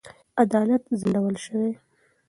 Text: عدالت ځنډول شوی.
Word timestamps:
عدالت 0.41 0.83
ځنډول 0.99 1.35
شوی. 1.45 1.71